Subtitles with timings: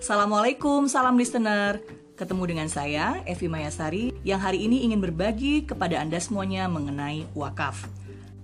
[0.00, 1.76] Assalamualaikum, salam listener.
[2.16, 7.84] Ketemu dengan saya, Evi Mayasari, yang hari ini ingin berbagi kepada Anda semuanya mengenai wakaf.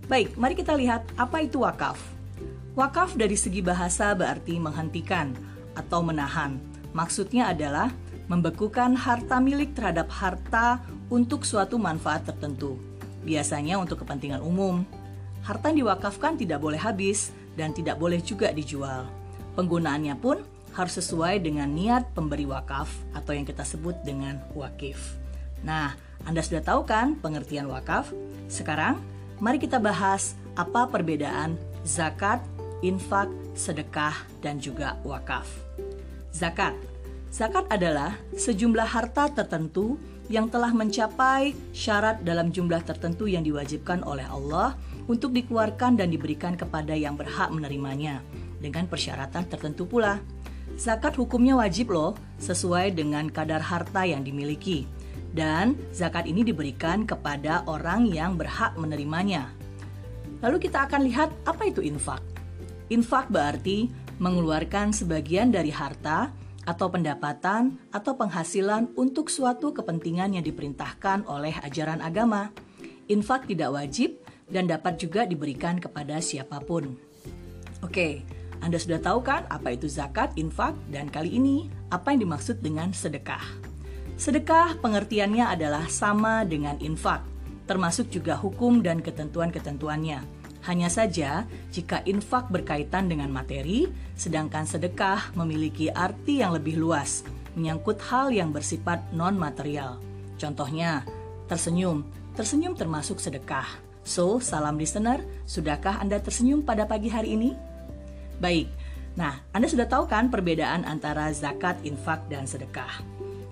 [0.04, 1.96] Baik, mari kita lihat apa itu wakaf.
[2.76, 5.32] Wakaf dari segi bahasa berarti menghentikan
[5.72, 6.60] atau menahan.
[6.92, 7.88] Maksudnya adalah
[8.28, 12.76] membekukan harta milik terhadap harta untuk suatu manfaat tertentu.
[13.24, 14.84] Biasanya untuk kepentingan umum.
[15.40, 19.08] Harta yang diwakafkan tidak boleh habis dan tidak boleh juga dijual.
[19.56, 20.44] Penggunaannya pun
[20.76, 25.16] harus sesuai dengan niat pemberi wakaf atau yang kita sebut dengan wakif.
[25.64, 25.96] Nah,
[26.28, 28.12] Anda sudah tahu kan pengertian wakaf?
[28.52, 29.00] Sekarang,
[29.40, 31.56] mari kita bahas apa perbedaan
[31.88, 32.44] zakat,
[32.84, 35.48] infak, sedekah, dan juga wakaf.
[36.28, 36.76] Zakat
[37.36, 40.00] Zakat adalah sejumlah harta tertentu
[40.32, 44.72] yang telah mencapai syarat dalam jumlah tertentu yang diwajibkan oleh Allah
[45.04, 48.24] untuk dikeluarkan dan diberikan kepada yang berhak menerimanya
[48.56, 50.16] dengan persyaratan tertentu pula.
[50.76, 54.84] Zakat hukumnya wajib loh, sesuai dengan kadar harta yang dimiliki.
[55.32, 59.52] Dan zakat ini diberikan kepada orang yang berhak menerimanya.
[60.44, 62.20] Lalu kita akan lihat apa itu infak.
[62.92, 63.88] Infak berarti
[64.20, 66.32] mengeluarkan sebagian dari harta
[66.68, 72.52] atau pendapatan atau penghasilan untuk suatu kepentingan yang diperintahkan oleh ajaran agama.
[73.08, 74.18] Infak tidak wajib
[74.50, 76.98] dan dapat juga diberikan kepada siapa pun.
[77.84, 78.26] Oke,
[78.64, 82.90] anda sudah tahu kan apa itu zakat, infak, dan kali ini apa yang dimaksud dengan
[82.90, 83.42] sedekah.
[84.16, 87.20] Sedekah pengertiannya adalah sama dengan infak,
[87.68, 90.24] termasuk juga hukum dan ketentuan-ketentuannya.
[90.66, 93.86] Hanya saja, jika infak berkaitan dengan materi,
[94.18, 97.22] sedangkan sedekah memiliki arti yang lebih luas,
[97.54, 100.02] menyangkut hal yang bersifat non-material.
[100.40, 101.06] Contohnya,
[101.46, 102.02] tersenyum.
[102.34, 103.68] Tersenyum termasuk sedekah.
[104.02, 107.75] So, salam listener, sudahkah Anda tersenyum pada pagi hari ini?
[108.36, 108.68] Baik,
[109.16, 113.00] nah Anda sudah tahu kan perbedaan antara zakat, infak, dan sedekah.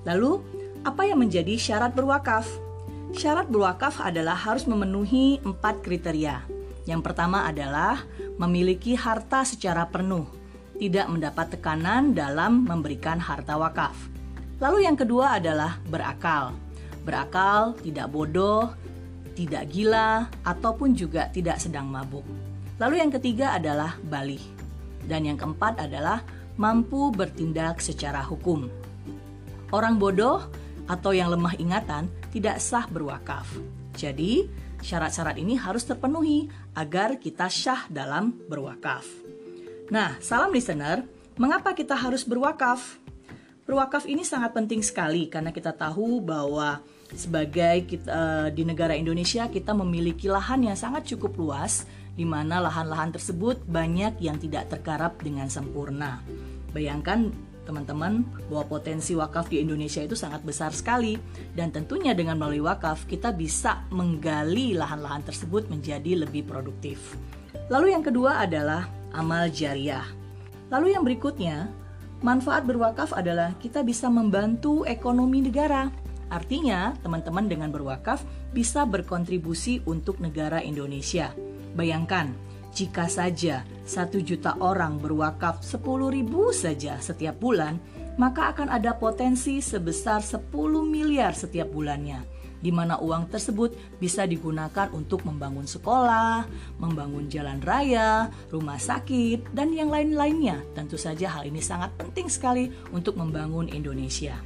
[0.05, 0.45] Lalu,
[0.85, 2.45] apa yang menjadi syarat berwakaf?
[3.17, 6.45] Syarat berwakaf adalah harus memenuhi empat kriteria.
[6.85, 8.05] Yang pertama adalah
[8.37, 10.29] memiliki harta secara penuh,
[10.77, 13.97] tidak mendapat tekanan dalam memberikan harta wakaf.
[14.61, 16.53] Lalu yang kedua adalah berakal.
[17.05, 18.77] Berakal, tidak bodoh,
[19.33, 22.25] tidak gila, ataupun juga tidak sedang mabuk.
[22.77, 24.54] Lalu yang ketiga adalah balih.
[25.05, 26.25] Dan yang keempat adalah
[26.57, 28.71] mampu bertindak secara hukum.
[29.75, 30.45] Orang bodoh
[30.87, 33.49] atau yang lemah ingatan tidak sah berwakaf.
[33.95, 34.47] Jadi,
[34.85, 39.07] syarat-syarat ini harus terpenuhi agar kita syah dalam berwakaf.
[39.89, 41.05] Nah, salam listener,
[41.41, 43.01] mengapa kita harus berwakaf?
[43.65, 46.85] Berwakaf ini sangat penting sekali karena kita tahu bahwa
[47.17, 53.15] sebagai kita, di negara Indonesia kita memiliki lahan yang sangat cukup luas di mana lahan-lahan
[53.15, 56.23] tersebut banyak yang tidak tergarap dengan sempurna.
[56.71, 57.31] Bayangkan
[57.65, 61.17] teman-teman bahwa potensi wakaf di Indonesia itu sangat besar sekali
[61.57, 67.17] dan tentunya dengan melalui wakaf kita bisa menggali lahan-lahan tersebut menjadi lebih produktif.
[67.73, 68.87] Lalu yang kedua adalah
[69.17, 70.05] amal jariah.
[70.69, 71.73] Lalu yang berikutnya,
[72.21, 75.89] manfaat berwakaf adalah kita bisa membantu ekonomi negara.
[76.29, 78.21] Artinya, teman-teman dengan berwakaf
[78.53, 81.33] bisa berkontribusi untuk negara Indonesia.
[81.75, 82.31] Bayangkan,
[82.75, 87.79] jika saja satu juta orang berwakaf sepuluh ribu saja setiap bulan,
[88.15, 90.51] maka akan ada potensi sebesar 10
[90.87, 92.23] miliar setiap bulannya,
[92.63, 96.47] di mana uang tersebut bisa digunakan untuk membangun sekolah,
[96.79, 100.63] membangun jalan raya, rumah sakit, dan yang lain-lainnya.
[100.79, 104.39] Tentu saja hal ini sangat penting sekali untuk membangun Indonesia.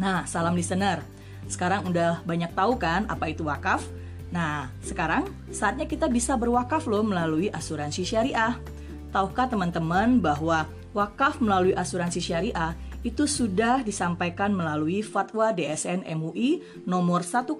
[0.00, 1.04] Nah, salam listener.
[1.48, 3.84] Sekarang udah banyak tahu kan apa itu wakaf?
[4.28, 8.60] Nah, sekarang saatnya kita bisa berwakaf loh melalui asuransi syariah.
[9.08, 17.24] Tahukah teman-teman bahwa wakaf melalui asuransi syariah itu sudah disampaikan melalui Fatwa DSN MUI nomor
[17.24, 17.56] 106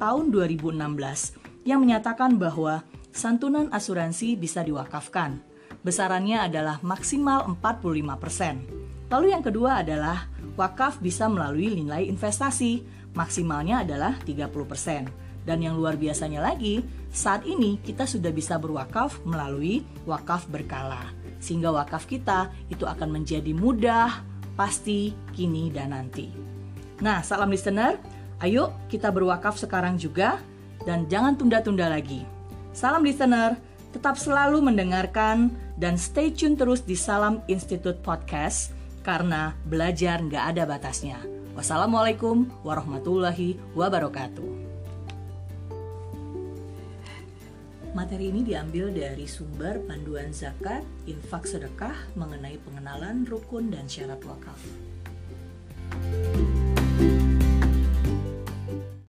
[0.00, 2.82] tahun 2016 yang menyatakan bahwa
[3.14, 5.38] santunan asuransi bisa diwakafkan.
[5.86, 9.10] Besarannya adalah maksimal 45%.
[9.12, 10.26] Lalu yang kedua adalah
[10.56, 12.82] wakaf bisa melalui nilai investasi,
[13.12, 15.31] maksimalnya adalah 30%.
[15.42, 21.10] Dan yang luar biasanya lagi, saat ini kita sudah bisa berwakaf melalui wakaf berkala.
[21.42, 24.22] Sehingga wakaf kita itu akan menjadi mudah,
[24.54, 26.30] pasti, kini, dan nanti.
[27.02, 27.98] Nah, salam listener,
[28.38, 30.38] ayo kita berwakaf sekarang juga
[30.86, 32.22] dan jangan tunda-tunda lagi.
[32.70, 33.58] Salam listener,
[33.90, 38.72] tetap selalu mendengarkan dan stay tune terus di Salam Institute Podcast
[39.02, 41.18] karena belajar nggak ada batasnya.
[41.52, 44.61] Wassalamualaikum warahmatullahi wabarakatuh.
[47.92, 54.56] Materi ini diambil dari sumber panduan zakat, infak sedekah mengenai pengenalan rukun dan syarat wakaf.
[55.92, 56.51] Thank